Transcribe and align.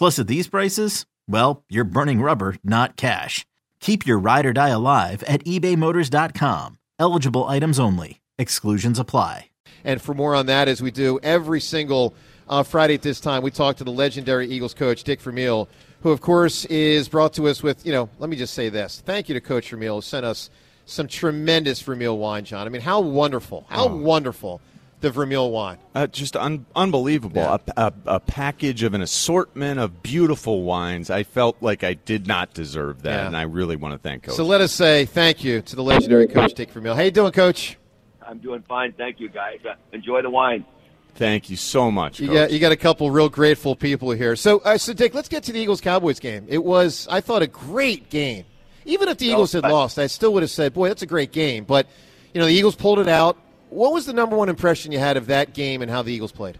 Plus, 0.00 0.18
at 0.18 0.28
these 0.28 0.48
prices, 0.48 1.04
well, 1.28 1.62
you're 1.68 1.84
burning 1.84 2.22
rubber, 2.22 2.56
not 2.64 2.96
cash. 2.96 3.44
Keep 3.80 4.06
your 4.06 4.18
ride 4.18 4.46
or 4.46 4.54
die 4.54 4.70
alive 4.70 5.22
at 5.24 5.44
ebaymotors.com. 5.44 6.78
Eligible 6.98 7.44
items 7.44 7.78
only. 7.78 8.22
Exclusions 8.38 8.98
apply. 8.98 9.50
And 9.84 10.00
for 10.00 10.14
more 10.14 10.34
on 10.34 10.46
that, 10.46 10.68
as 10.68 10.80
we 10.80 10.90
do 10.90 11.20
every 11.22 11.60
single 11.60 12.14
uh, 12.48 12.62
Friday 12.62 12.94
at 12.94 13.02
this 13.02 13.20
time, 13.20 13.42
we 13.42 13.50
talk 13.50 13.76
to 13.76 13.84
the 13.84 13.92
legendary 13.92 14.48
Eagles 14.48 14.72
coach, 14.72 15.04
Dick 15.04 15.20
Vermeil, 15.20 15.68
who, 16.00 16.12
of 16.12 16.22
course, 16.22 16.64
is 16.64 17.06
brought 17.06 17.34
to 17.34 17.46
us 17.48 17.62
with, 17.62 17.84
you 17.84 17.92
know, 17.92 18.08
let 18.18 18.30
me 18.30 18.36
just 18.36 18.54
say 18.54 18.70
this. 18.70 19.02
Thank 19.04 19.28
you 19.28 19.34
to 19.34 19.40
Coach 19.42 19.68
Vermeil, 19.68 19.96
who 19.96 20.00
sent 20.00 20.24
us 20.24 20.48
some 20.86 21.08
tremendous 21.08 21.82
Vermeil 21.82 22.16
wine, 22.16 22.46
John. 22.46 22.66
I 22.66 22.70
mean, 22.70 22.80
how 22.80 23.00
wonderful, 23.00 23.66
how 23.68 23.88
oh. 23.88 23.96
wonderful 23.96 24.62
the 25.00 25.10
Vermeil 25.10 25.50
wine. 25.50 25.78
Uh, 25.94 26.06
just 26.06 26.36
un- 26.36 26.66
unbelievable. 26.76 27.42
Yeah. 27.42 27.56
A, 27.76 27.82
a, 27.86 27.92
a, 28.06 28.20
package 28.20 28.82
of 28.82 28.94
an 28.94 29.02
assortment 29.02 29.80
of 29.80 30.02
beautiful 30.02 30.62
wines. 30.62 31.10
I 31.10 31.22
felt 31.22 31.56
like 31.60 31.82
I 31.84 31.94
did 31.94 32.26
not 32.26 32.54
deserve 32.54 33.02
that, 33.02 33.20
yeah. 33.20 33.26
and 33.26 33.36
I 33.36 33.42
really 33.42 33.76
want 33.76 33.94
to 33.94 33.98
thank 33.98 34.24
Coach. 34.24 34.34
So 34.34 34.44
let 34.44 34.60
us 34.60 34.72
say 34.72 35.06
thank 35.06 35.42
you 35.42 35.62
to 35.62 35.76
the 35.76 35.82
legendary 35.82 36.26
Coach 36.26 36.54
Dick 36.54 36.70
Vermeil. 36.70 36.94
How 36.94 37.02
you 37.02 37.10
doing, 37.10 37.32
Coach? 37.32 37.76
I'm 38.22 38.38
doing 38.38 38.62
fine. 38.62 38.92
Thank 38.92 39.20
you, 39.20 39.28
guys. 39.28 39.58
Uh, 39.68 39.74
enjoy 39.92 40.22
the 40.22 40.30
wine. 40.30 40.64
Thank 41.14 41.50
you 41.50 41.56
so 41.56 41.90
much. 41.90 42.20
You 42.20 42.32
got, 42.32 42.52
you 42.52 42.58
got 42.60 42.72
a 42.72 42.76
couple 42.76 43.10
real 43.10 43.28
grateful 43.28 43.74
people 43.74 44.12
here. 44.12 44.36
So, 44.36 44.60
uh, 44.60 44.78
so 44.78 44.92
Dick, 44.92 45.12
let's 45.12 45.28
get 45.28 45.42
to 45.44 45.52
the 45.52 45.58
Eagles 45.58 45.80
Cowboys 45.80 46.20
game. 46.20 46.46
It 46.48 46.62
was, 46.62 47.08
I 47.10 47.20
thought, 47.20 47.42
a 47.42 47.46
great 47.46 48.10
game. 48.10 48.44
Even 48.84 49.08
if 49.08 49.18
the 49.18 49.26
Eagles 49.26 49.52
had 49.52 49.64
lost, 49.64 49.98
I 49.98 50.06
still 50.06 50.32
would 50.32 50.42
have 50.42 50.50
said, 50.50 50.72
"Boy, 50.72 50.88
that's 50.88 51.02
a 51.02 51.06
great 51.06 51.32
game." 51.32 51.64
But 51.64 51.86
you 52.32 52.40
know, 52.40 52.46
the 52.46 52.52
Eagles 52.52 52.76
pulled 52.76 52.98
it 52.98 53.08
out. 53.08 53.36
What 53.70 53.92
was 53.92 54.04
the 54.04 54.12
number 54.12 54.36
one 54.36 54.48
impression 54.48 54.90
you 54.90 54.98
had 54.98 55.16
of 55.16 55.26
that 55.26 55.54
game 55.54 55.80
and 55.80 55.90
how 55.90 56.02
the 56.02 56.12
Eagles 56.12 56.32
played? 56.32 56.58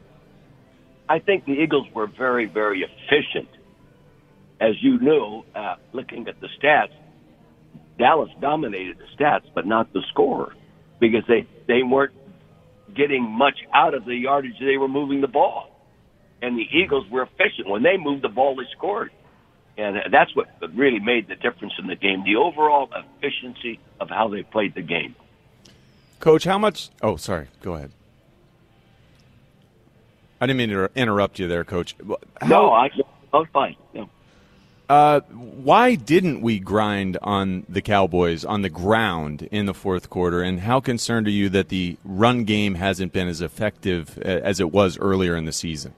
I 1.08 1.18
think 1.18 1.44
the 1.44 1.52
Eagles 1.52 1.88
were 1.92 2.06
very, 2.06 2.46
very 2.46 2.82
efficient. 2.82 3.48
As 4.60 4.80
you 4.80 5.00
knew, 5.00 5.42
uh, 5.54 5.74
looking 5.92 6.28
at 6.28 6.40
the 6.40 6.48
stats, 6.60 6.92
Dallas 7.98 8.30
dominated 8.40 8.98
the 8.98 9.06
stats, 9.16 9.44
but 9.54 9.66
not 9.66 9.92
the 9.92 10.02
score, 10.10 10.54
because 11.00 11.24
they, 11.26 11.48
they 11.66 11.82
weren't 11.82 12.12
getting 12.94 13.24
much 13.24 13.58
out 13.74 13.94
of 13.94 14.04
the 14.04 14.14
yardage 14.14 14.54
they 14.60 14.76
were 14.76 14.88
moving 14.88 15.20
the 15.20 15.28
ball. 15.28 15.68
And 16.42 16.56
the 16.56 16.66
Eagles 16.72 17.10
were 17.10 17.22
efficient. 17.22 17.68
When 17.68 17.82
they 17.82 17.96
moved 17.98 18.22
the 18.22 18.28
ball, 18.28 18.54
they 18.54 18.64
scored. 18.76 19.10
And 19.76 19.96
that's 20.12 20.34
what 20.36 20.46
really 20.74 21.00
made 21.00 21.28
the 21.28 21.34
difference 21.34 21.74
in 21.78 21.86
the 21.86 21.96
game 21.96 22.22
the 22.24 22.36
overall 22.36 22.88
efficiency 22.94 23.80
of 23.98 24.08
how 24.08 24.28
they 24.28 24.42
played 24.42 24.74
the 24.74 24.82
game. 24.82 25.16
Coach, 26.20 26.44
how 26.44 26.58
much? 26.58 26.90
Oh, 27.02 27.16
sorry. 27.16 27.48
Go 27.62 27.74
ahead. 27.74 27.92
I 30.40 30.46
didn't 30.46 30.58
mean 30.58 30.68
to 30.70 30.90
interrupt 30.94 31.38
you 31.38 31.48
there, 31.48 31.64
Coach. 31.64 31.96
How, 32.40 32.48
no, 32.48 32.72
I, 32.72 32.90
was 33.32 33.46
fine. 33.52 33.76
No. 33.94 34.08
Uh, 34.88 35.20
why 35.20 35.94
didn't 35.94 36.40
we 36.40 36.58
grind 36.58 37.16
on 37.22 37.64
the 37.68 37.80
Cowboys 37.80 38.44
on 38.44 38.62
the 38.62 38.68
ground 38.68 39.48
in 39.50 39.66
the 39.66 39.74
fourth 39.74 40.10
quarter? 40.10 40.42
And 40.42 40.60
how 40.60 40.80
concerned 40.80 41.26
are 41.26 41.30
you 41.30 41.48
that 41.50 41.68
the 41.68 41.96
run 42.04 42.44
game 42.44 42.74
hasn't 42.74 43.12
been 43.12 43.28
as 43.28 43.40
effective 43.40 44.18
as 44.18 44.60
it 44.60 44.72
was 44.72 44.98
earlier 44.98 45.36
in 45.36 45.44
the 45.44 45.52
season? 45.52 45.94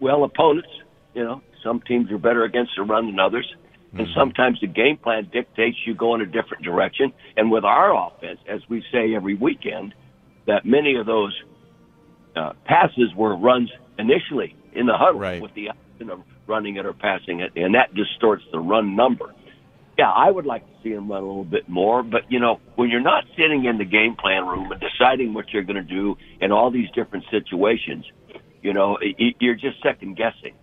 Well, 0.00 0.24
opponents, 0.24 0.68
you 1.14 1.24
know, 1.24 1.42
some 1.62 1.80
teams 1.80 2.10
are 2.10 2.18
better 2.18 2.44
against 2.44 2.72
the 2.76 2.82
run 2.82 3.06
than 3.06 3.18
others. 3.18 3.52
And 3.92 4.06
mm-hmm. 4.06 4.18
sometimes 4.18 4.60
the 4.60 4.66
game 4.66 4.98
plan 4.98 5.28
dictates 5.32 5.78
you 5.86 5.94
go 5.94 6.14
in 6.14 6.20
a 6.20 6.26
different 6.26 6.64
direction. 6.64 7.12
And 7.36 7.50
with 7.50 7.64
our 7.64 7.94
offense, 7.94 8.40
as 8.48 8.60
we 8.68 8.84
say 8.92 9.14
every 9.14 9.34
weekend, 9.34 9.94
that 10.46 10.64
many 10.64 10.96
of 10.96 11.06
those 11.06 11.34
uh, 12.34 12.52
passes 12.64 13.14
were 13.14 13.36
runs 13.36 13.70
initially 13.98 14.54
in 14.72 14.86
the 14.86 14.96
huddle 14.96 15.20
right. 15.20 15.40
with 15.40 15.54
the 15.54 15.70
option 15.70 16.10
of 16.10 16.20
running 16.46 16.76
it 16.76 16.86
or 16.86 16.92
passing 16.92 17.40
it, 17.40 17.52
and 17.56 17.74
that 17.74 17.94
distorts 17.94 18.44
the 18.52 18.58
run 18.58 18.94
number. 18.94 19.34
Yeah, 19.98 20.10
I 20.10 20.30
would 20.30 20.44
like 20.44 20.66
to 20.66 20.82
see 20.82 20.90
him 20.90 21.10
run 21.10 21.22
a 21.22 21.26
little 21.26 21.44
bit 21.44 21.68
more, 21.68 22.02
but 22.02 22.30
you 22.30 22.38
know, 22.38 22.60
when 22.74 22.90
you're 22.90 23.00
not 23.00 23.24
sitting 23.36 23.64
in 23.64 23.78
the 23.78 23.84
game 23.84 24.14
plan 24.14 24.46
room 24.46 24.70
and 24.70 24.80
deciding 24.80 25.32
what 25.32 25.52
you're 25.52 25.62
going 25.62 25.76
to 25.76 25.82
do 25.82 26.18
in 26.40 26.52
all 26.52 26.70
these 26.70 26.90
different 26.90 27.24
situations, 27.30 28.04
you 28.62 28.74
know, 28.74 28.98
you're 29.40 29.54
just 29.54 29.82
second 29.82 30.16
guessing. 30.16 30.54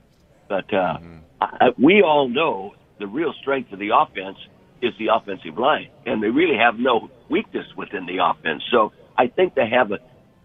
But 0.48 0.72
uh, 0.72 0.98
mm-hmm. 0.98 1.18
I, 1.42 1.70
we 1.78 2.04
all 2.04 2.28
know 2.28 2.76
the 3.00 3.08
real 3.08 3.34
strength 3.42 3.72
of 3.72 3.80
the 3.80 3.90
offense 3.96 4.38
is 4.82 4.94
the 5.00 5.08
offensive 5.14 5.58
line, 5.58 5.90
and 6.06 6.22
they 6.22 6.28
really 6.28 6.58
have 6.58 6.76
no 6.78 7.10
weakness 7.30 7.66
within 7.78 8.06
the 8.06 8.18
offense. 8.24 8.62
So 8.72 8.92
I 9.18 9.28
think 9.28 9.56
they 9.56 9.70
have 9.70 9.92
a 9.92 10.00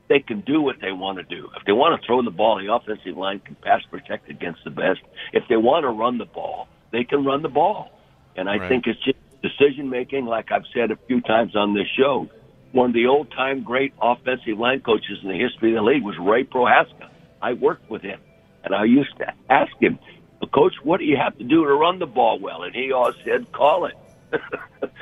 they 0.09 0.21
can 0.21 0.41
do 0.41 0.63
what 0.63 0.77
they 0.81 0.91
want 0.91 1.19
to 1.19 1.25
do. 1.25 1.51
If 1.55 1.67
they 1.67 1.73
want 1.73 2.01
to 2.01 2.07
throw 2.07 2.23
the 2.23 2.31
ball, 2.31 2.59
the 2.59 2.73
offensive 2.73 3.17
line 3.17 3.41
can 3.41 3.57
pass 3.57 3.83
protect 3.91 4.31
against 4.31 4.61
the 4.65 4.71
best. 4.71 5.01
If 5.33 5.45
they 5.49 5.57
want 5.57 5.85
to 5.85 5.91
run 5.91 6.17
the 6.17 6.25
ball, 6.25 6.67
they 6.93 7.05
can 7.05 7.25
run 7.25 7.43
the 7.43 7.49
ball. 7.51 7.91
And 8.37 8.49
I 8.49 8.57
right. 8.57 8.69
think 8.69 8.85
it's 8.87 8.99
just 9.05 9.19
decision 9.43 9.91
making, 9.91 10.25
like 10.25 10.51
I've 10.51 10.65
said 10.75 10.91
a 10.91 10.99
few 11.07 11.21
times 11.21 11.55
on 11.55 11.75
this 11.75 11.87
show. 11.97 12.27
One 12.73 12.91
of 12.91 12.95
the 12.95 13.07
old 13.07 13.31
time 13.33 13.63
great 13.63 13.93
offensive 14.01 14.59
line 14.59 14.81
coaches 14.81 15.19
in 15.23 15.29
the 15.29 15.39
history 15.39 15.77
of 15.77 15.85
the 15.85 15.91
league 15.91 16.03
was 16.03 16.17
Ray 16.21 16.45
Prochaska. 16.45 17.11
I 17.41 17.53
worked 17.53 17.91
with 17.91 18.03
him, 18.03 18.21
and 18.65 18.75
I 18.75 18.85
used 18.85 19.17
to 19.19 19.27
ask 19.49 19.73
him, 19.81 19.99
Coach, 20.47 20.75
what 20.83 20.99
do 20.99 21.05
you 21.05 21.17
have 21.17 21.37
to 21.39 21.45
do 21.45 21.65
to 21.65 21.73
run 21.75 21.99
the 21.99 22.07
ball 22.07 22.39
well? 22.39 22.63
And 22.63 22.75
he 22.75 22.93
always 22.93 23.17
said, 23.25 23.51
call 23.53 23.87
it. 23.87 23.95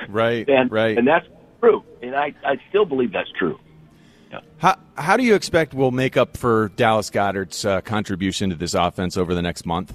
right, 0.09 0.47
and, 0.49 0.71
right. 0.71 0.97
And 0.97 1.07
that's 1.07 1.27
true. 1.59 1.83
And 2.01 2.15
I, 2.15 2.33
I 2.43 2.57
still 2.69 2.85
believe 2.85 3.11
that's 3.11 3.31
true. 3.31 3.59
Yeah. 4.31 4.41
How, 4.57 4.77
how 4.95 5.17
do 5.17 5.23
you 5.23 5.35
expect 5.35 5.73
we'll 5.73 5.91
make 5.91 6.17
up 6.17 6.35
for 6.35 6.69
Dallas 6.75 7.09
Goedert's 7.09 7.63
uh, 7.63 7.81
contribution 7.81 8.49
to 8.49 8.55
this 8.55 8.73
offense 8.73 9.15
over 9.15 9.33
the 9.33 9.41
next 9.41 9.65
month? 9.65 9.93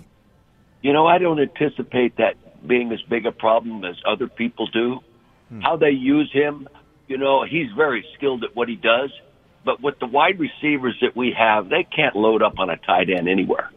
You 0.81 0.93
know, 0.93 1.07
I 1.07 1.19
don't 1.19 1.41
anticipate 1.41 2.17
that 2.17 2.35
being 2.67 2.93
as 2.93 3.03
big 3.03 3.27
a 3.27 3.33
problem 3.33 3.85
as 3.85 3.97
other 4.07 4.29
people 4.29 4.67
do. 4.69 5.01
Hmm. 5.49 5.61
How 5.61 5.77
they 5.77 5.91
use 5.91 6.31
him, 6.33 6.69
you 7.09 7.19
know, 7.19 7.45
he's 7.45 7.71
very 7.77 8.07
skilled 8.15 8.45
at 8.45 8.57
what 8.57 8.69
he 8.69 8.77
does. 8.77 9.11
But 9.65 9.81
with 9.81 9.99
the 10.01 10.07
wide 10.07 10.41
receivers 10.41 10.97
that 11.03 11.15
we 11.15 11.35
have, 11.39 11.69
they 11.69 11.85
can't 11.85 12.17
load 12.17 12.43
up 12.43 12.59
on 12.59 12.71
a 12.71 12.77
tight 12.77 13.11
end 13.11 13.29
anywhere. 13.29 13.71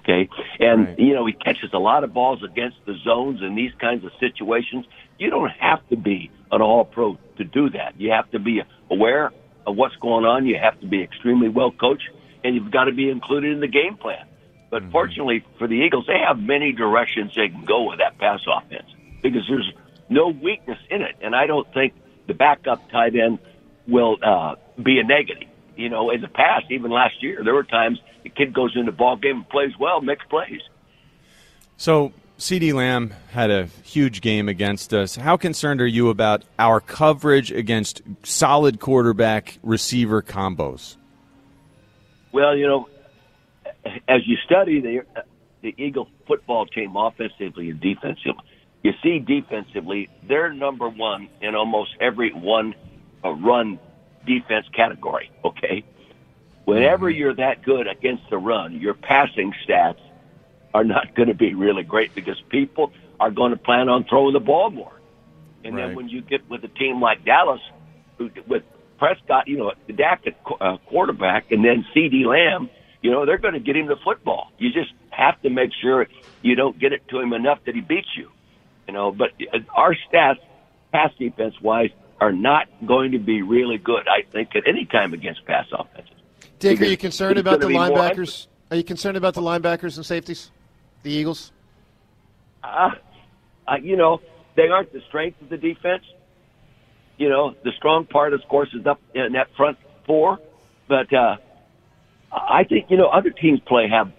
Okay. 0.00 0.28
And, 0.58 0.86
right. 0.86 0.98
you 0.98 1.14
know, 1.14 1.26
he 1.26 1.32
catches 1.32 1.72
a 1.72 1.78
lot 1.78 2.04
of 2.04 2.12
balls 2.12 2.42
against 2.42 2.76
the 2.86 2.94
zones 3.04 3.40
and 3.42 3.56
these 3.56 3.72
kinds 3.80 4.04
of 4.04 4.12
situations. 4.18 4.86
You 5.18 5.30
don't 5.30 5.50
have 5.50 5.86
to 5.88 5.96
be 5.96 6.30
an 6.50 6.62
all 6.62 6.84
pro 6.84 7.18
to 7.36 7.44
do 7.44 7.70
that. 7.70 8.00
You 8.00 8.10
have 8.12 8.30
to 8.30 8.38
be 8.38 8.62
aware 8.90 9.32
of 9.66 9.76
what's 9.76 9.96
going 9.96 10.24
on. 10.24 10.46
You 10.46 10.58
have 10.58 10.80
to 10.80 10.86
be 10.86 11.02
extremely 11.02 11.48
well 11.48 11.70
coached 11.70 12.08
and 12.42 12.54
you've 12.54 12.70
got 12.70 12.84
to 12.84 12.92
be 12.92 13.10
included 13.10 13.52
in 13.52 13.60
the 13.60 13.68
game 13.68 13.96
plan. 13.96 14.26
But 14.70 14.82
mm-hmm. 14.82 14.92
fortunately 14.92 15.44
for 15.58 15.66
the 15.68 15.74
Eagles, 15.74 16.06
they 16.06 16.18
have 16.18 16.38
many 16.38 16.72
directions 16.72 17.32
they 17.34 17.48
can 17.48 17.64
go 17.64 17.88
with 17.90 17.98
that 17.98 18.18
pass 18.18 18.40
offense 18.46 18.88
because 19.22 19.42
there's 19.48 19.70
no 20.08 20.28
weakness 20.28 20.78
in 20.88 21.02
it. 21.02 21.16
And 21.20 21.34
I 21.34 21.46
don't 21.46 21.70
think 21.74 21.94
the 22.26 22.34
backup 22.34 22.90
tight 22.90 23.14
end 23.14 23.38
will 23.86 24.16
uh, 24.22 24.54
be 24.82 24.98
a 24.98 25.04
negative. 25.04 25.48
You 25.80 25.88
know, 25.88 26.10
in 26.10 26.20
the 26.20 26.28
past, 26.28 26.66
even 26.70 26.90
last 26.90 27.22
year, 27.22 27.42
there 27.42 27.54
were 27.54 27.64
times 27.64 27.98
the 28.22 28.28
kid 28.28 28.52
goes 28.52 28.72
into 28.76 28.90
the 28.90 28.96
ball 28.96 29.16
game 29.16 29.36
and 29.36 29.48
plays 29.48 29.72
well, 29.78 30.00
makes 30.00 30.24
plays. 30.26 30.60
So 31.76 32.12
CeeDee 32.38 32.72
Lamb 32.72 33.12
had 33.32 33.50
a 33.50 33.68
huge 33.82 34.20
game 34.20 34.48
against 34.48 34.92
us. 34.92 35.16
How 35.16 35.36
concerned 35.36 35.80
are 35.80 35.86
you 35.86 36.08
about 36.08 36.42
our 36.58 36.80
coverage 36.80 37.50
against 37.52 38.02
solid 38.22 38.80
quarterback 38.80 39.58
receiver 39.62 40.22
combos? 40.22 40.96
Well, 42.32 42.56
you 42.56 42.66
know, 42.66 42.88
as 44.08 44.26
you 44.26 44.36
study 44.44 44.80
the 44.80 45.04
the 45.62 45.74
Eagle 45.76 46.08
football 46.26 46.64
team 46.64 46.96
offensively 46.96 47.70
and 47.70 47.80
defensively, 47.80 48.44
you 48.82 48.92
see 49.02 49.18
defensively 49.18 50.08
they're 50.22 50.52
number 50.52 50.88
one 50.88 51.28
in 51.42 51.54
almost 51.54 51.90
every 52.00 52.32
one 52.32 52.74
uh, 53.24 53.30
run 53.30 53.78
defense 54.26 54.66
category. 54.74 55.30
Okay, 55.44 55.84
whenever 56.64 57.10
you're 57.10 57.34
that 57.34 57.62
good 57.62 57.86
against 57.86 58.22
the 58.30 58.38
run, 58.38 58.80
your 58.80 58.94
passing 58.94 59.52
stats 59.66 59.98
are 60.74 60.84
not 60.84 61.14
going 61.16 61.28
to 61.28 61.34
be 61.34 61.54
really 61.54 61.82
great 61.82 62.14
because 62.14 62.40
people 62.50 62.92
are 63.18 63.30
going 63.30 63.50
to 63.52 63.58
plan 63.58 63.88
on 63.88 64.04
throwing 64.08 64.32
the 64.32 64.40
ball 64.40 64.70
more. 64.70 64.92
And 65.64 65.76
Right. 65.76 65.88
then 65.88 65.96
when 65.96 66.08
you 66.08 66.22
get 66.22 66.48
with 66.48 66.64
a 66.64 66.68
team 66.68 67.00
like 67.00 67.24
Dallas, 67.24 67.60
who, 68.18 68.30
with 68.46 68.62
Prescott, 68.98 69.46
you 69.48 69.58
know, 69.58 69.72
Dak 69.94 70.22
at 70.26 70.34
uh, 70.60 70.78
quarterback, 70.86 71.50
and 71.50 71.64
then 71.64 71.84
CeeDee 71.94 72.24
Lamb, 72.24 72.70
you 73.02 73.10
know, 73.10 73.26
they're 73.26 73.38
going 73.38 73.54
to 73.54 73.60
get 73.60 73.76
him 73.76 73.86
the 73.86 73.96
football. 74.04 74.48
You 74.58 74.70
just 74.72 74.92
have 75.10 75.40
to 75.42 75.50
make 75.50 75.70
sure 75.82 76.06
you 76.42 76.54
don't 76.54 76.78
get 76.78 76.92
it 76.92 77.02
to 77.10 77.20
him 77.20 77.32
enough 77.32 77.58
that 77.66 77.74
he 77.74 77.80
beats 77.80 78.08
you. 78.16 78.28
You 78.86 78.94
know, 78.94 79.12
but 79.12 79.30
uh, 79.52 79.58
our 79.76 79.94
stats, 80.10 80.38
pass 80.92 81.10
defense 81.18 81.54
wise, 81.62 81.90
are 82.20 82.32
not 82.32 82.68
going 82.86 83.12
to 83.12 83.18
be 83.18 83.42
really 83.42 83.78
good. 83.78 84.06
I 84.08 84.22
think 84.30 84.54
at 84.54 84.66
any 84.66 84.84
time 84.84 85.14
against 85.14 85.44
pass 85.46 85.66
offenses. 85.72 86.14
Dick, 86.58 86.80
are 86.80 86.84
you 86.84 86.96
concerned 86.96 87.38
about 87.38 87.60
the 87.60 87.66
gonna 87.66 87.88
more 87.88 87.98
linebackers? 87.98 88.46
Are 88.70 88.76
you 88.76 88.84
concerned 88.84 89.16
about 89.16 89.34
the 89.34 89.40
linebackers 89.40 89.96
and 89.96 90.04
safeties? 90.04 90.50
The 91.02 91.10
Eagles? 91.10 91.52
uh, 92.62 92.90
uh, 93.66 93.76
you 93.82 93.96
know, 93.96 94.20
they 94.56 94.68
aren't 94.68 94.92
the 94.92 95.00
strength 95.08 95.40
of 95.42 95.48
the 95.48 95.56
defense. 95.56 96.04
You 97.16 97.28
know, 97.28 97.54
the 97.64 97.72
strong 97.76 98.06
part, 98.06 98.32
of 98.32 98.42
course, 98.48 98.68
is 98.74 98.86
up 98.86 99.00
in 99.14 99.32
that 99.32 99.48
front 99.56 99.78
four. 100.06 100.38
But 100.88 101.12
uh, 101.12 101.36
I 102.32 102.64
think 102.64 102.90
you 102.90 102.96
know 102.96 103.08
other 103.08 103.30
teams 103.30 103.60
play 103.60 103.88
have 103.88 104.12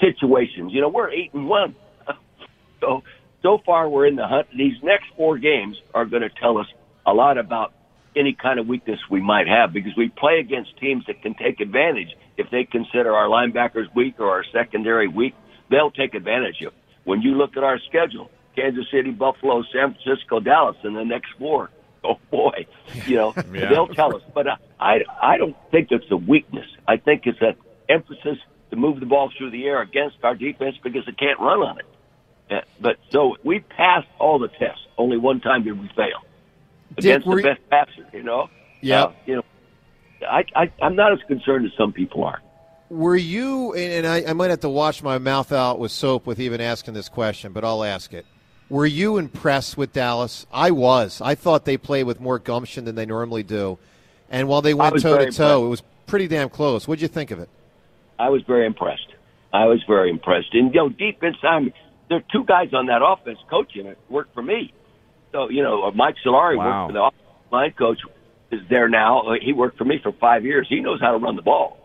situations. 0.00 0.72
You 0.72 0.80
know, 0.80 0.88
we're 0.88 1.10
eight 1.10 1.32
and 1.34 1.48
one, 1.48 1.74
so 2.80 3.02
so 3.42 3.58
far 3.64 3.88
we're 3.88 4.06
in 4.06 4.16
the 4.16 4.26
hunt. 4.26 4.48
These 4.56 4.82
next 4.82 5.06
four 5.16 5.38
games 5.38 5.80
are 5.94 6.04
going 6.04 6.22
to 6.22 6.30
tell 6.30 6.58
us 6.58 6.66
a 7.08 7.14
lot 7.14 7.38
about 7.38 7.72
any 8.16 8.32
kind 8.34 8.58
of 8.58 8.66
weakness 8.66 8.98
we 9.10 9.20
might 9.20 9.46
have 9.48 9.72
because 9.72 9.92
we 9.96 10.08
play 10.08 10.38
against 10.40 10.76
teams 10.78 11.04
that 11.06 11.22
can 11.22 11.34
take 11.34 11.60
advantage. 11.60 12.08
If 12.36 12.50
they 12.50 12.64
consider 12.64 13.14
our 13.14 13.28
linebackers 13.28 13.94
weak 13.94 14.18
or 14.18 14.30
our 14.30 14.44
secondary 14.52 15.08
weak, 15.08 15.34
they'll 15.70 15.90
take 15.90 16.14
advantage 16.14 16.60
of. 16.62 16.68
it. 16.72 16.78
When 17.04 17.22
you 17.22 17.32
look 17.36 17.56
at 17.56 17.62
our 17.64 17.78
schedule, 17.88 18.30
Kansas 18.56 18.86
City, 18.92 19.10
Buffalo, 19.10 19.62
San 19.72 19.94
Francisco, 19.94 20.40
Dallas, 20.40 20.76
and 20.82 20.96
the 20.96 21.04
next 21.04 21.30
four. 21.38 21.70
Oh 22.04 22.14
boy, 22.30 22.66
you 23.08 23.16
know 23.16 23.34
Yeah. 23.52 23.70
they'll 23.70 23.88
tell 23.88 24.14
us. 24.14 24.22
But 24.32 24.46
I, 24.46 24.56
I, 24.78 24.94
I 25.20 25.36
don't 25.36 25.56
think 25.72 25.88
it's 25.90 26.08
a 26.12 26.16
weakness. 26.16 26.66
I 26.86 26.96
think 26.96 27.22
it's 27.26 27.40
an 27.40 27.56
emphasis 27.88 28.38
to 28.70 28.76
move 28.76 29.00
the 29.00 29.06
ball 29.06 29.32
through 29.36 29.50
the 29.50 29.64
air 29.66 29.82
against 29.82 30.16
our 30.22 30.36
defense 30.36 30.76
because 30.84 31.04
they 31.06 31.12
can't 31.12 31.40
run 31.40 31.58
on 31.58 31.78
it. 31.80 31.86
Uh, 32.52 32.60
But 32.80 32.98
so 33.10 33.34
we 33.42 33.58
passed 33.58 34.06
all 34.20 34.38
the 34.38 34.46
tests. 34.46 34.80
Only 34.96 35.16
one 35.18 35.40
time 35.40 35.64
did 35.64 35.78
we 35.78 35.88
fail 35.96 36.22
against 36.96 37.26
were 37.26 37.36
the 37.36 37.42
best 37.42 37.60
passer. 37.70 38.06
You 38.12 38.22
know. 38.22 38.48
Yeah. 38.80 39.04
Uh, 39.04 39.12
you 39.26 39.36
know, 39.36 39.42
I, 40.28 40.44
I 40.54 40.72
I'm 40.80 40.96
not 40.96 41.12
as 41.12 41.18
concerned 41.26 41.66
as 41.66 41.72
some 41.76 41.92
people 41.92 42.24
are. 42.24 42.40
Were 42.90 43.16
you, 43.16 43.74
and 43.74 44.06
I, 44.06 44.24
I 44.30 44.32
might 44.32 44.48
have 44.48 44.60
to 44.60 44.68
wash 44.68 45.02
my 45.02 45.18
mouth 45.18 45.52
out 45.52 45.78
with 45.78 45.92
soap 45.92 46.26
with 46.26 46.40
even 46.40 46.60
asking 46.60 46.94
this 46.94 47.10
question, 47.10 47.52
but 47.52 47.62
I'll 47.62 47.84
ask 47.84 48.14
it. 48.14 48.24
Were 48.70 48.86
you 48.86 49.18
impressed 49.18 49.76
with 49.76 49.92
Dallas? 49.92 50.46
I 50.50 50.70
was. 50.70 51.20
I 51.20 51.34
thought 51.34 51.64
they 51.64 51.76
played 51.76 52.04
with 52.04 52.20
more 52.20 52.38
gumption 52.38 52.84
than 52.84 52.94
they 52.94 53.06
normally 53.06 53.42
do. 53.42 53.78
And 54.30 54.48
while 54.48 54.62
they 54.62 54.74
went 54.74 55.00
toe 55.00 55.18
to 55.18 55.30
toe, 55.30 55.66
it 55.66 55.68
was 55.68 55.82
pretty 56.06 56.28
damn 56.28 56.48
close. 56.48 56.86
What'd 56.86 57.02
you 57.02 57.08
think 57.08 57.30
of 57.30 57.38
it? 57.38 57.48
I 58.18 58.30
was 58.30 58.42
very 58.42 58.66
impressed. 58.66 59.08
I 59.52 59.66
was 59.66 59.82
very 59.86 60.10
impressed. 60.10 60.52
And 60.52 60.74
you 60.74 60.80
know, 60.80 60.88
deep 60.88 61.22
inside, 61.22 61.60
me, 61.60 61.74
there 62.08 62.18
are 62.18 62.24
two 62.32 62.44
guys 62.44 62.74
on 62.74 62.86
that 62.86 63.00
offense 63.02 63.38
coaching 63.50 63.86
it 63.86 63.98
worked 64.08 64.34
for 64.34 64.42
me. 64.42 64.72
So 65.32 65.48
you 65.50 65.62
know, 65.62 65.84
uh, 65.84 65.90
Mike 65.92 66.16
Solari 66.24 66.56
Wow. 66.56 66.88
worked 66.88 66.94
for 66.94 67.12
the 67.50 67.56
line 67.56 67.72
coach 67.72 68.00
is 68.50 68.60
there 68.68 68.88
now. 68.88 69.20
Uh, 69.20 69.34
He 69.40 69.52
worked 69.52 69.78
for 69.78 69.84
me 69.84 69.98
for 70.02 70.12
five 70.12 70.44
years. 70.44 70.66
He 70.68 70.80
knows 70.80 71.00
how 71.00 71.12
to 71.12 71.18
run 71.18 71.36
the 71.36 71.42
ball. 71.42 71.76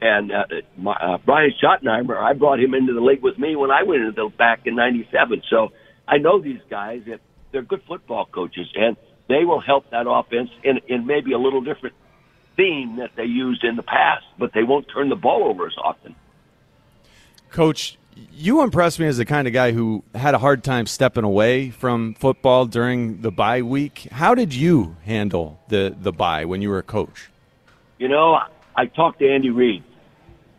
And 0.00 0.30
uh, 0.30 0.44
my, 0.76 0.92
uh, 0.92 1.18
Brian 1.24 1.52
Schottenheimer, 1.60 2.16
I 2.16 2.32
brought 2.32 2.60
him 2.60 2.72
into 2.74 2.92
the 2.92 3.00
league 3.00 3.22
with 3.22 3.36
me 3.36 3.56
when 3.56 3.72
I 3.72 3.82
went 3.82 4.02
into 4.02 4.12
the 4.12 4.28
back 4.36 4.60
in 4.66 4.76
'97. 4.76 5.42
So 5.50 5.72
I 6.06 6.18
know 6.18 6.40
these 6.40 6.60
guys. 6.70 7.02
And 7.06 7.20
they're 7.52 7.62
good 7.62 7.82
football 7.88 8.26
coaches, 8.26 8.66
and 8.74 8.96
they 9.28 9.44
will 9.44 9.60
help 9.60 9.90
that 9.90 10.06
offense 10.08 10.50
in, 10.62 10.80
in 10.88 11.06
maybe 11.06 11.32
a 11.32 11.38
little 11.38 11.60
different 11.60 11.94
theme 12.56 12.96
that 12.96 13.10
they 13.16 13.24
used 13.24 13.64
in 13.64 13.76
the 13.76 13.82
past, 13.82 14.24
but 14.38 14.52
they 14.52 14.62
won't 14.62 14.86
turn 14.92 15.08
the 15.08 15.16
ball 15.16 15.44
over 15.48 15.66
as 15.66 15.74
often. 15.82 16.14
Coach, 17.50 17.96
you 18.32 18.62
impressed 18.62 18.98
me 19.00 19.06
as 19.06 19.16
the 19.18 19.24
kind 19.24 19.46
of 19.46 19.52
guy 19.54 19.72
who 19.72 20.04
had 20.14 20.34
a 20.34 20.38
hard 20.38 20.62
time 20.64 20.86
stepping 20.86 21.24
away 21.24 21.70
from 21.70 22.14
football 22.14 22.66
during 22.66 23.20
the 23.22 23.30
bye 23.30 23.62
week. 23.62 24.08
How 24.10 24.34
did 24.34 24.54
you 24.54 24.96
handle 25.04 25.60
the, 25.68 25.94
the 26.00 26.12
bye 26.12 26.44
when 26.44 26.62
you 26.62 26.70
were 26.70 26.78
a 26.78 26.82
coach? 26.82 27.28
You 27.98 28.08
know, 28.08 28.38
I 28.76 28.86
talked 28.86 29.18
to 29.20 29.28
Andy 29.28 29.50
Reid. 29.50 29.82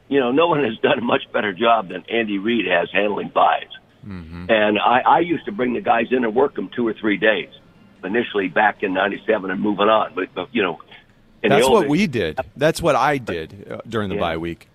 You 0.09 0.19
know, 0.19 0.31
no 0.31 0.47
one 0.47 0.63
has 0.63 0.77
done 0.79 0.97
a 0.97 1.01
much 1.01 1.21
better 1.31 1.53
job 1.53 1.89
than 1.89 2.03
Andy 2.11 2.37
Reid 2.37 2.65
has 2.65 2.89
handling 2.91 3.29
byes. 3.29 3.67
And 4.01 4.79
I, 4.79 5.01
I 5.05 5.19
used 5.19 5.45
to 5.45 5.51
bring 5.51 5.73
the 5.73 5.81
guys 5.81 6.05
in 6.11 6.23
and 6.23 6.33
work 6.33 6.55
them 6.55 6.69
two 6.75 6.87
or 6.87 6.93
three 6.93 7.17
days, 7.17 7.49
initially 8.03 8.47
back 8.47 8.81
in 8.81 8.93
'97 8.93 9.51
and 9.51 9.61
moving 9.61 9.87
on. 9.89 10.13
But, 10.15 10.33
but 10.33 10.47
you 10.53 10.63
know, 10.63 10.79
in 11.43 11.49
That's 11.49 11.67
what 11.69 11.81
days- 11.81 11.89
we 11.91 12.07
did. 12.07 12.39
That's 12.55 12.81
what 12.81 12.95
I 12.95 13.17
did 13.19 13.67
uh, 13.69 13.81
during 13.87 14.09
the 14.09 14.15
Yeah. 14.15 14.21
bye 14.21 14.37
week. 14.37 14.67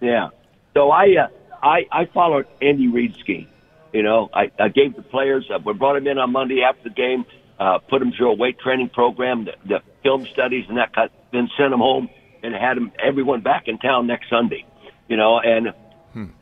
Yeah. 0.00 0.28
So 0.74 0.90
I 0.90 1.04
uh, 1.16 1.28
I 1.64 1.86
I 1.90 2.04
followed 2.12 2.46
Andy 2.60 2.88
Reid's 2.88 3.18
scheme. 3.18 3.48
You 3.92 4.02
know, 4.02 4.28
I, 4.32 4.50
I 4.58 4.68
gave 4.68 4.96
the 4.96 5.02
players. 5.02 5.48
Uh, 5.52 5.58
we 5.64 5.72
brought 5.72 5.94
them 5.94 6.06
in 6.06 6.18
on 6.18 6.32
Monday 6.32 6.62
after 6.62 6.88
the 6.88 6.94
game, 6.94 7.24
uh, 7.60 7.78
put 7.78 8.00
them 8.00 8.12
through 8.12 8.32
a 8.32 8.34
weight 8.34 8.58
training 8.58 8.88
program, 8.88 9.44
the, 9.44 9.52
the 9.66 9.82
film 10.02 10.26
studies, 10.26 10.66
and 10.68 10.78
that 10.78 10.92
kind. 10.94 11.10
Then 11.32 11.48
sent 11.56 11.70
them 11.70 11.80
home 11.80 12.08
and 12.42 12.54
had 12.54 12.76
them 12.76 12.92
everyone 13.02 13.40
back 13.40 13.66
in 13.66 13.78
town 13.78 14.06
next 14.06 14.28
Sunday. 14.28 14.66
You 15.08 15.16
know, 15.16 15.38
and 15.38 15.72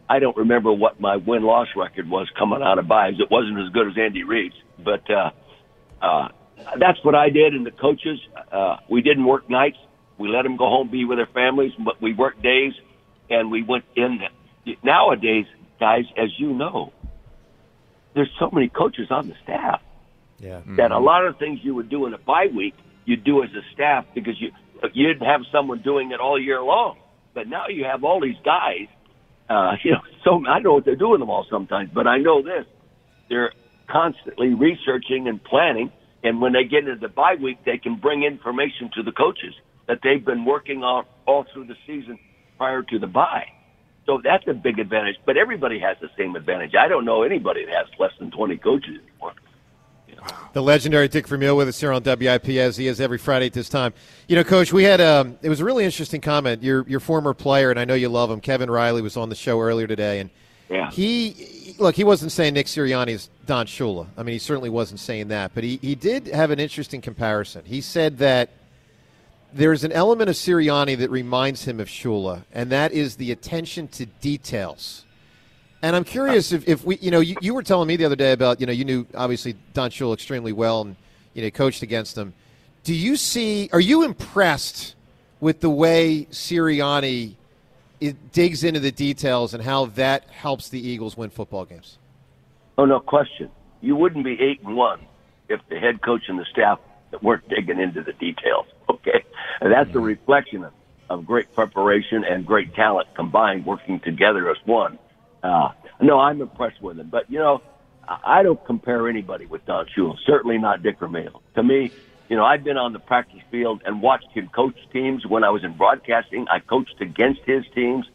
I 0.09 0.19
don't 0.19 0.37
remember 0.37 0.73
what 0.73 1.01
my 1.01 1.17
win 1.17 1.43
loss 1.43 1.69
record 1.77 2.09
was 2.09 2.29
coming 2.39 2.63
out 2.63 2.79
of 2.79 2.89
byes. 2.89 3.15
It 3.19 3.31
wasn't 3.31 3.59
as 3.59 3.71
good 3.73 3.89
as 3.89 3.95
Andy 3.99 4.25
Reid's, 4.25 4.55
but 4.79 5.09
uh, 5.11 5.31
uh, 6.03 6.29
that's 6.79 7.03
what 7.03 7.15
I 7.15 7.31
did. 7.31 7.55
And 7.55 7.65
the 7.65 7.71
coaches, 7.71 8.19
uh, 8.51 8.77
we 8.91 9.01
didn't 9.03 9.25
work 9.25 9.49
nights. 9.49 9.79
We 10.19 10.29
let 10.29 10.43
them 10.43 10.57
go 10.57 10.69
home, 10.69 10.91
be 10.91 11.05
with 11.05 11.19
their 11.19 11.27
families, 11.27 11.73
but 11.79 12.01
we 12.03 12.13
worked 12.13 12.43
days, 12.43 12.73
and 13.31 13.51
we 13.51 13.63
went 13.63 13.85
in. 13.97 14.21
Nowadays, 14.83 15.47
guys, 15.81 16.05
as 16.17 16.31
you 16.39 16.53
know, 16.53 16.93
there's 18.15 18.31
so 18.39 18.51
many 18.53 18.69
coaches 18.69 19.09
on 19.11 19.29
the 19.29 19.35
staff 19.43 19.81
Yeah. 20.39 20.61
that 20.77 20.93
a 20.93 20.99
lot 20.99 21.25
of 21.27 21.39
things 21.39 21.61
you 21.63 21.75
would 21.75 21.89
do 21.89 22.07
in 22.07 22.15
a 22.15 22.19
bye 22.19 22.49
week, 22.55 22.75
you 23.05 23.17
do 23.17 23.43
as 23.43 23.51
a 23.55 23.63
staff 23.73 24.07
because 24.15 24.41
you 24.41 24.53
you 24.95 25.07
didn't 25.07 25.27
have 25.27 25.43
someone 25.53 25.79
doing 25.79 26.11
it 26.11 26.19
all 26.19 26.39
year 26.41 26.61
long. 26.61 26.97
But 27.35 27.47
now 27.47 27.69
you 27.69 27.85
have 27.85 28.03
all 28.03 28.21
these 28.21 28.41
guys. 28.45 28.89
Uh, 29.49 29.77
you 29.85 29.93
know, 29.93 30.01
so 30.25 30.45
I 30.47 30.55
don't 30.55 30.65
know 30.65 30.73
what 30.75 30.85
they're 30.85 30.97
doing 30.97 31.21
them 31.21 31.31
all 31.31 31.47
sometimes, 31.49 31.91
but 31.93 32.07
I 32.07 32.19
know 32.19 32.43
this: 32.43 32.67
they're 33.29 33.53
constantly 33.89 34.55
researching 34.55 35.29
and 35.29 35.43
planning. 35.43 35.91
And 36.25 36.41
when 36.41 36.53
they 36.53 36.65
get 36.65 36.87
into 36.87 36.97
the 36.97 37.09
bye 37.09 37.35
week, 37.35 37.59
they 37.65 37.79
can 37.79 37.97
bring 37.97 38.23
information 38.23 38.91
to 38.95 39.03
the 39.03 39.11
coaches 39.11 39.55
that 39.89 39.99
they've 40.05 40.25
been 40.25 40.45
working 40.45 40.85
on 40.85 41.05
all 41.27 41.45
through 41.53 41.67
the 41.67 41.77
season 41.85 42.19
prior 42.59 42.83
to 42.83 42.99
the 43.01 43.09
bye. 43.09 43.47
So 44.07 44.21
that's 44.23 44.47
a 44.49 44.55
big 44.55 44.79
advantage. 44.79 45.17
But 45.25 45.37
everybody 45.37 45.79
has 45.79 45.97
the 46.01 46.11
same 46.19 46.35
advantage. 46.37 46.75
I 46.75 46.89
don't 46.89 47.05
know 47.05 47.23
anybody 47.23 47.65
that 47.65 47.75
has 47.75 47.87
less 47.99 48.13
than 48.19 48.31
20 48.31 48.57
coaches 48.59 48.99
anymore. 49.09 49.33
The 50.53 50.63
legendary 50.63 51.09
Dick 51.09 51.27
Vermeil 51.27 51.57
with 51.57 51.67
us 51.69 51.81
here 51.81 51.93
on 51.93 52.03
WIP 52.03 52.49
as 52.51 52.77
he 52.77 52.87
is 52.87 53.01
every 53.01 53.19
Friday 53.19 53.47
at 53.47 53.53
this 53.55 53.69
time. 53.69 53.93
You 54.29 54.37
know, 54.37 54.45
Coach, 54.45 54.73
we 54.73 54.85
had 54.85 55.01
um, 55.01 55.37
it 55.43 55.49
was 55.49 55.61
a 55.61 55.65
really 55.65 55.85
interesting 55.85 56.21
comment. 56.21 56.63
Your 56.63 56.87
your 56.89 57.01
former 57.01 57.35
player, 57.35 57.71
and 57.71 57.81
I 57.81 57.85
know 57.85 57.95
you 57.95 58.09
love 58.09 58.31
him, 58.31 58.41
Kevin 58.41 58.71
Reilly, 58.71 59.03
was 59.03 59.17
on 59.17 59.31
the 59.31 59.35
show 59.35 59.61
earlier 59.61 59.89
today, 59.89 60.21
and 60.21 60.31
Yeah. 60.71 60.91
he 60.93 61.75
look 61.79 61.97
he 61.97 62.05
wasn't 62.05 62.31
saying 62.31 62.55
Nick 62.55 62.67
Sirianni 62.67 63.09
is 63.09 63.31
Don 63.47 63.67
Shula. 63.67 64.07
I 64.17 64.23
mean, 64.23 64.35
he 64.35 64.39
certainly 64.39 64.71
wasn't 64.71 65.01
saying 65.01 65.29
that, 65.29 65.53
but 65.55 65.65
he 65.65 65.79
he 65.83 65.97
did 65.97 66.29
have 66.29 66.53
an 66.53 66.61
interesting 66.61 67.01
comparison. 67.01 67.65
He 67.65 67.81
said 67.81 68.19
that 68.19 68.51
there's 69.53 69.85
an 69.85 69.93
element 69.93 70.31
of 70.31 70.37
Sirianni 70.37 70.97
that 70.99 71.11
reminds 71.11 71.65
him 71.65 71.81
of 71.81 71.89
Shula, 71.89 72.45
and 72.53 72.71
that 72.71 72.93
is 72.93 73.17
the 73.17 73.33
attention 73.33 73.89
to 73.89 74.07
details. 74.07 75.05
And 75.83 75.97
I'm 75.97 76.05
curious 76.05 76.53
if, 76.53 76.69
if 76.69 76.85
we, 76.85 76.97
you 76.99 77.11
know, 77.11 77.21
you, 77.21 77.37
you 77.41 77.55
were 77.55 77.63
telling 77.63 77.89
me 77.89 77.97
the 77.97 78.05
other 78.05 78.17
day 78.17 78.33
about, 78.33 78.61
you 78.61 78.67
know, 78.67 78.73
you 78.73 78.85
knew 78.85 79.07
obviously 79.15 79.57
Don 79.75 79.91
Shula 79.91 80.15
extremely 80.15 80.53
well 80.53 80.83
and, 80.83 80.97
you 81.35 81.43
know, 81.43 81.51
coached 81.51 81.83
against 81.83 82.17
him. 82.17 82.35
Do 82.85 82.95
you 82.95 83.17
see? 83.17 83.69
Are 83.73 83.81
you 83.81 84.05
impressed 84.05 84.95
with 85.41 85.61
the 85.61 85.71
way 85.71 86.27
Sirianni 86.31 87.35
it 88.01 88.33
digs 88.33 88.65
into 88.65 88.81
the 88.81 88.91
details 88.91 89.55
and 89.55 89.63
how 89.63 89.87
that 89.87 90.25
helps 90.31 90.69
the 90.69 90.81
Eagles 90.81 91.17
win 91.17 91.31
football 91.31 91.65
games? 91.65 91.99
Oh, 92.79 92.85
no 92.85 93.01
question. 93.01 93.51
You 93.81 93.97
wouldn't 93.97 94.25
be 94.25 94.41
eight 94.41 94.61
and 94.63 94.77
one 94.77 95.07
if 95.49 95.61
the 95.69 95.79
head 95.79 96.03
coach 96.03 96.23
and 96.29 96.39
the 96.39 96.47
staff 96.51 96.79
weren't 97.21 97.49
digging 97.49 97.79
into 97.79 98.03
the 98.03 98.13
details. 98.15 98.67
Okay, 98.93 99.25
and 99.61 99.73
that's 99.73 99.95
a 99.95 100.01
reflection 100.01 100.65
of, 100.65 100.73
of 101.09 101.27
great 101.27 101.55
preparation 101.55 102.25
and 102.25 102.47
great 102.47 102.75
talent 102.75 103.09
combined, 103.15 103.65
working 103.67 104.01
together 104.01 104.51
as 104.51 104.57
one. 104.65 104.99
Uh, 105.43 105.71
no, 106.01 106.19
I'm 106.19 106.41
impressed 106.41 106.83
with 106.83 106.99
him, 106.99 107.09
but 107.11 107.31
you 107.31 107.39
know, 107.39 107.63
I 108.07 108.43
don't 108.43 108.63
compare 108.65 109.09
anybody 109.09 109.47
with 109.47 109.65
Don 109.67 109.87
Shula. 109.97 110.17
Certainly 110.27 110.59
not 110.59 110.83
Dick 110.83 110.99
Vermeil. 110.99 111.43
To 111.55 111.63
me, 111.63 111.93
you 112.29 112.37
know, 112.37 112.45
I've 112.45 112.65
been 112.65 112.77
on 112.77 112.93
the 112.93 112.99
practice 112.99 113.43
field 113.51 113.83
and 113.85 114.03
watched 114.03 114.31
him 114.33 114.49
coach 114.49 114.77
teams. 114.93 115.27
When 115.27 115.45
I 115.45 115.51
was 115.51 115.65
in 115.65 115.77
broadcasting, 115.77 116.47
I 116.49 116.61
coached 116.61 117.01
against 117.01 117.41
his 117.45 117.65
teams. 117.75 118.07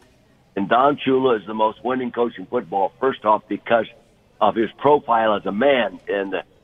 And 0.56 0.68
Don 0.68 0.98
Shula 0.98 1.40
is 1.40 1.46
the 1.46 1.54
most 1.54 1.84
winning 1.84 2.12
coach 2.12 2.34
in 2.38 2.48
football. 2.48 2.92
First 3.00 3.26
off, 3.26 3.44
because 3.48 3.86
of 4.42 4.56
his 4.56 4.70
profile 4.80 5.36
as 5.36 5.46
a 5.46 5.52
man 5.52 6.00
and 6.08 6.34
the, 6.34 6.42
the 6.42 6.57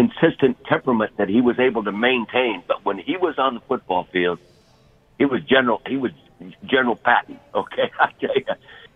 consistent 0.00 0.56
temperament 0.64 1.12
that 1.18 1.28
he 1.28 1.40
was 1.40 1.58
able 1.58 1.84
to 1.84 1.92
maintain. 1.92 2.62
But 2.66 2.84
when 2.84 2.98
he 2.98 3.16
was 3.16 3.34
on 3.38 3.54
the 3.54 3.60
football 3.60 4.06
field, 4.12 4.38
he 5.18 5.26
was 5.26 5.42
general. 5.42 5.82
He 5.86 5.96
was 5.96 6.12
General 6.64 6.96
Patton. 6.96 7.38
Okay, 7.54 7.90
I 8.00 8.10
tell 8.20 8.34
you, 8.34 8.44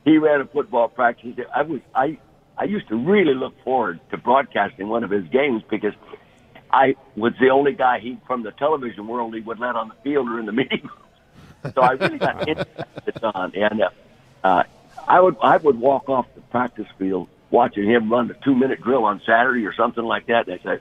he 0.05 0.19
ran 0.19 0.41
a 0.41 0.47
football 0.47 0.89
practice. 0.89 1.37
I 1.55 1.63
was 1.63 1.81
I 1.95 2.19
I 2.57 2.65
used 2.65 2.89
to 2.89 2.97
really 2.97 3.35
look 3.35 3.55
forward 3.65 4.01
to 4.11 4.17
broadcasting 4.17 4.89
one 4.89 5.05
of 5.05 5.11
his 5.11 5.27
games 5.29 5.63
because 5.69 5.93
I 6.73 6.97
was 7.17 7.35
the 7.39 7.51
only 7.51 7.73
guy 7.73 8.01
he 8.01 8.19
from 8.27 8.43
the 8.43 8.53
television 8.53 9.07
world 9.07 9.35
he 9.35 9.41
would 9.41 9.59
let 9.59 9.77
on 9.77 9.89
the 9.89 9.95
field 10.03 10.29
or 10.29 10.41
in 10.41 10.47
the 10.47 10.53
meeting. 10.61 10.83
Room. 10.83 11.73
So 11.75 11.83
I 11.83 11.93
really 11.93 12.19
got 12.19 12.49
interested 12.49 13.23
on, 13.23 13.53
and 13.55 13.83
uh, 13.83 13.91
uh, 14.43 14.63
I 15.07 15.21
would 15.21 15.37
I 15.43 15.59
would 15.59 15.79
walk 15.79 16.09
off 16.09 16.27
the 16.35 16.41
practice 16.41 16.89
field 16.99 17.29
watching 17.51 17.89
him 17.89 18.11
run 18.11 18.29
the 18.29 18.35
two 18.43 18.55
minute 18.55 18.81
drill 18.81 19.05
on 19.05 19.21
Saturday 19.25 19.65
or 19.65 19.75
something 19.75 20.05
like 20.05 20.27
that. 20.27 20.49
And 20.49 20.59
I 20.61 20.65
say, 20.65 20.81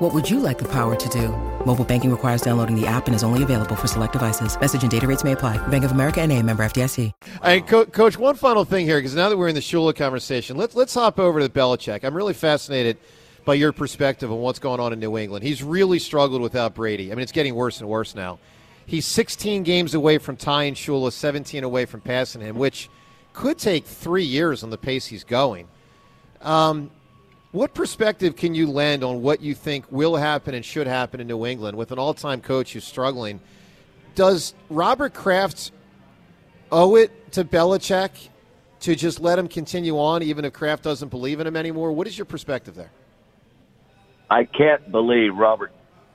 What 0.00 0.12
would 0.12 0.28
you 0.28 0.40
like 0.40 0.58
the 0.58 0.64
power 0.64 0.96
to 0.96 1.08
do? 1.08 1.28
Mobile 1.64 1.84
banking 1.84 2.10
requires 2.10 2.42
downloading 2.42 2.74
the 2.74 2.84
app 2.84 3.06
and 3.06 3.14
is 3.14 3.22
only 3.22 3.44
available 3.44 3.76
for 3.76 3.86
select 3.86 4.12
devices. 4.12 4.58
Message 4.60 4.82
and 4.82 4.90
data 4.90 5.06
rates 5.06 5.22
may 5.22 5.32
apply. 5.32 5.56
Bank 5.68 5.84
of 5.84 5.92
America 5.92 6.20
and 6.20 6.32
a 6.32 6.42
member 6.42 6.64
FDIC. 6.64 7.12
Right, 7.44 7.64
Co- 7.64 7.86
Coach, 7.86 8.18
one 8.18 8.34
final 8.34 8.64
thing 8.64 8.86
here, 8.86 8.98
because 8.98 9.14
now 9.14 9.28
that 9.28 9.36
we're 9.36 9.46
in 9.46 9.54
the 9.54 9.60
Shula 9.60 9.94
conversation, 9.94 10.56
let's, 10.56 10.74
let's 10.74 10.94
hop 10.94 11.20
over 11.20 11.38
to 11.38 11.48
Belichick. 11.48 12.02
I'm 12.02 12.16
really 12.16 12.34
fascinated 12.34 12.96
by 13.44 13.54
your 13.54 13.72
perspective 13.72 14.32
on 14.32 14.38
what's 14.38 14.58
going 14.58 14.80
on 14.80 14.92
in 14.92 14.98
New 14.98 15.16
England. 15.16 15.44
He's 15.44 15.62
really 15.62 16.00
struggled 16.00 16.42
without 16.42 16.74
Brady. 16.74 17.12
I 17.12 17.14
mean, 17.14 17.22
it's 17.22 17.30
getting 17.30 17.54
worse 17.54 17.78
and 17.78 17.88
worse 17.88 18.16
now. 18.16 18.40
He's 18.86 19.06
16 19.06 19.62
games 19.62 19.94
away 19.94 20.18
from 20.18 20.36
tying 20.36 20.74
Shula, 20.74 21.12
17 21.12 21.62
away 21.62 21.84
from 21.84 22.00
passing 22.00 22.40
him, 22.40 22.56
which 22.56 22.90
could 23.32 23.58
take 23.58 23.86
three 23.86 24.24
years 24.24 24.64
on 24.64 24.70
the 24.70 24.78
pace 24.78 25.06
he's 25.06 25.22
going. 25.22 25.68
Um, 26.42 26.90
what 27.54 27.72
perspective 27.72 28.34
can 28.34 28.52
you 28.52 28.68
lend 28.68 29.04
on 29.04 29.22
what 29.22 29.40
you 29.40 29.54
think 29.54 29.84
will 29.88 30.16
happen 30.16 30.56
and 30.56 30.64
should 30.64 30.88
happen 30.88 31.20
in 31.20 31.28
New 31.28 31.46
England 31.46 31.78
with 31.78 31.92
an 31.92 32.00
all 32.00 32.12
time 32.12 32.40
coach 32.40 32.72
who's 32.72 32.82
struggling? 32.82 33.38
Does 34.16 34.54
Robert 34.70 35.14
Kraft 35.14 35.70
owe 36.72 36.96
it 36.96 37.32
to 37.32 37.44
Belichick 37.44 38.10
to 38.80 38.96
just 38.96 39.20
let 39.20 39.38
him 39.38 39.46
continue 39.46 39.96
on 40.00 40.24
even 40.24 40.44
if 40.44 40.52
Kraft 40.52 40.82
doesn't 40.82 41.10
believe 41.10 41.38
in 41.38 41.46
him 41.46 41.54
anymore? 41.54 41.92
What 41.92 42.08
is 42.08 42.18
your 42.18 42.24
perspective 42.24 42.74
there? 42.74 42.90
I 44.28 44.46
can't 44.46 44.90
believe 44.90 45.36
Robert 45.36 45.70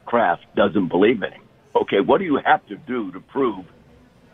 Kraft 0.05 0.43
doesn't 0.57 0.89
believe 0.89 1.23
in 1.23 1.31
him. 1.31 1.43
Okay, 1.73 2.01
what 2.01 2.17
do 2.17 2.25
you 2.25 2.41
have 2.43 2.67
to 2.67 2.75
do 2.75 3.13
to 3.13 3.21
prove 3.21 3.63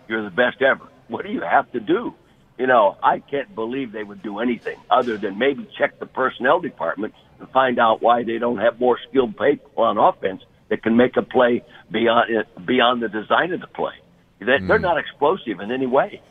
you're 0.08 0.24
the 0.24 0.32
best 0.32 0.64
ever? 0.64 0.88
What 1.08 1.24
do 1.24 1.32
you 1.32 1.42
have 1.42 1.72
to 1.74 1.80
do? 1.80 2.16
You 2.58 2.68
know, 2.68 2.98
I 3.04 3.20
can't 3.20 3.54
believe 3.54 3.92
they 3.92 4.04
would 4.04 4.22
do 4.22 4.40
anything 4.40 4.78
other 4.90 5.18
than 5.18 5.38
maybe 5.38 5.68
check 5.78 6.00
the 6.00 6.06
personnel 6.06 6.60
department 6.60 7.14
and 7.40 7.50
find 7.50 7.80
out 7.80 8.02
why 8.02 8.24
they 8.24 8.38
don't 8.38 8.58
have 8.58 8.80
more 8.80 8.98
skilled 9.10 9.38
people 9.38 9.84
on 9.84 9.98
offense 9.98 10.42
that 10.70 10.82
can 10.82 10.96
make 10.96 11.18
a 11.18 11.22
play 11.22 11.64
beyond 11.92 12.46
beyond 12.66 13.02
the 13.02 13.10
design 13.10 13.52
of 13.52 13.62
the 13.62 13.68
play. 13.68 13.94
They're 14.40 14.60
mm. 14.60 14.82
not 14.82 14.98
explosive 14.98 15.60
in 15.60 15.72
any 15.72 15.86
way, 15.86 16.22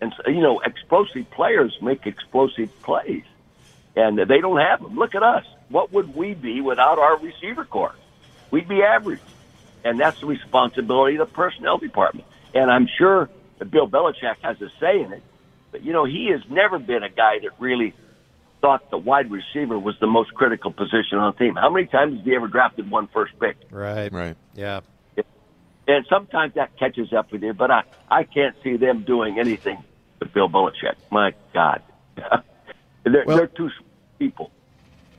and 0.00 0.12
so, 0.16 0.30
you 0.30 0.40
know, 0.40 0.60
explosive 0.60 1.30
players 1.30 1.76
make 1.80 2.06
explosive 2.06 2.70
plays, 2.82 3.24
and 3.96 4.18
they 4.18 4.40
don't 4.40 4.60
have 4.60 4.82
them. 4.82 4.96
Look 4.96 5.14
at 5.14 5.22
us. 5.22 5.44
What 5.68 5.92
would 5.92 6.14
we 6.14 6.34
be 6.34 6.60
without 6.60 6.98
our 6.98 7.18
receiver 7.18 7.64
corps? 7.64 7.94
We'd 8.50 8.68
be 8.68 8.82
average, 8.82 9.20
and 9.84 9.98
that's 9.98 10.20
the 10.20 10.26
responsibility 10.26 11.16
of 11.16 11.28
the 11.28 11.34
personnel 11.34 11.78
department. 11.78 12.26
And 12.54 12.70
I'm 12.70 12.88
sure 12.98 13.30
that 13.58 13.70
Bill 13.70 13.88
Belichick 13.88 14.36
has 14.42 14.60
a 14.60 14.70
say 14.78 15.00
in 15.00 15.12
it 15.12 15.22
but, 15.72 15.82
you 15.82 15.92
know, 15.92 16.04
he 16.04 16.30
has 16.30 16.42
never 16.48 16.78
been 16.78 17.02
a 17.02 17.08
guy 17.08 17.40
that 17.42 17.50
really 17.58 17.94
thought 18.60 18.88
the 18.90 18.98
wide 18.98 19.30
receiver 19.30 19.78
was 19.78 19.96
the 20.00 20.06
most 20.06 20.32
critical 20.34 20.70
position 20.70 21.18
on 21.18 21.32
the 21.32 21.44
team. 21.44 21.56
How 21.56 21.70
many 21.70 21.86
times 21.86 22.16
has 22.18 22.24
he 22.24 22.34
ever 22.36 22.46
drafted 22.46 22.88
one 22.90 23.08
first 23.08 23.32
pick? 23.40 23.56
Right. 23.70 24.12
Right. 24.12 24.36
Yeah. 24.54 24.80
And 25.88 26.06
sometimes 26.08 26.54
that 26.54 26.78
catches 26.78 27.12
up 27.12 27.32
with 27.32 27.42
you, 27.42 27.54
but 27.54 27.72
I, 27.72 27.82
I 28.08 28.22
can't 28.22 28.54
see 28.62 28.76
them 28.76 29.02
doing 29.02 29.40
anything 29.40 29.82
with 30.20 30.32
Bill 30.32 30.48
Belichick. 30.48 30.94
My 31.10 31.34
God. 31.52 31.82
they're, 33.04 33.24
well, 33.26 33.36
they're 33.36 33.48
two 33.48 33.70
people. 34.18 34.52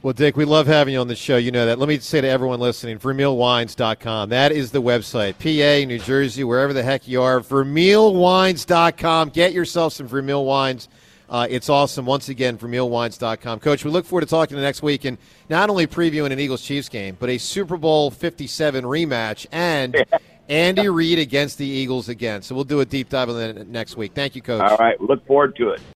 Well, 0.04 0.12
Dick, 0.12 0.36
we 0.36 0.44
love 0.44 0.68
having 0.68 0.94
you 0.94 1.00
on 1.00 1.08
the 1.08 1.16
show. 1.16 1.38
You 1.38 1.52
know 1.52 1.66
that. 1.66 1.80
Let 1.80 1.88
me 1.88 1.98
say 1.98 2.20
to 2.20 2.28
everyone 2.28 2.60
listening, 2.60 3.00
VermeilWines.com. 3.00 4.30
That 4.30 4.52
is 4.52 4.70
the 4.70 4.82
website. 4.82 5.36
PA, 5.40 5.88
New 5.88 5.98
Jersey, 5.98 6.44
wherever 6.44 6.74
the 6.74 6.84
heck 6.84 7.08
you 7.08 7.22
are. 7.22 7.40
VermeilWines.com. 7.40 9.30
Get 9.30 9.54
yourself 9.54 9.94
some 9.94 10.10
Vermeil 10.10 10.44
wines. 10.44 10.90
Uh, 11.30 11.48
it's 11.50 11.70
awesome. 11.70 12.06
Once 12.06 12.28
again, 12.28 12.58
VermeilWines.com. 12.58 13.62
Coach, 13.62 13.86
we 13.86 13.92
look 13.92 14.06
forward 14.06 14.24
to 14.24 14.28
talking 14.28 14.58
to 14.58 14.62
next 14.62 14.84
week 14.84 15.06
and 15.06 15.18
not 15.48 15.70
only 15.70 15.88
previewing 15.88 16.34
an 16.34 16.40
Eagles 16.42 16.64
Chiefs 16.64 16.90
game, 16.90 17.16
but 17.18 17.30
a 17.30 17.38
Super 17.38 17.78
Bowl 17.78 18.12
57 18.12 18.84
rematch 18.84 19.46
and 19.54 20.06
Andy 20.50 20.90
Reid 20.90 21.18
against 21.18 21.58
the 21.58 21.66
Eagles 21.66 22.10
again. 22.10 22.42
So 22.42 22.56
we'll 22.56 22.66
do 22.66 22.82
a 22.82 22.86
deep 22.86 23.08
dive 23.08 23.30
on 23.30 23.38
that 23.38 23.68
next 23.70 23.96
week. 23.96 24.12
Thank 24.14 24.36
you, 24.36 24.42
Coach. 24.42 24.70
All 24.70 24.76
right. 24.76 25.00
Look 25.00 25.26
forward 25.26 25.56
to 25.56 25.70
it. 25.70 25.82